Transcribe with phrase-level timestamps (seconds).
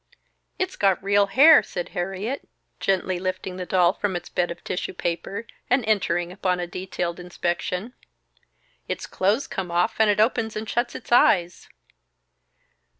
[0.57, 4.95] "It's got real hair!" said Harriet, gently lifting the doll from its bed of tissue
[4.95, 7.93] paper, and entering upon a detailed inspection.
[8.87, 11.69] "Its clothes come off, and it opens and shuts its eyes."